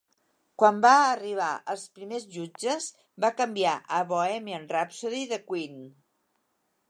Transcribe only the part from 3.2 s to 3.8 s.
va canviar